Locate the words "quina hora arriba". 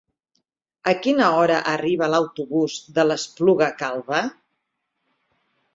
1.03-2.09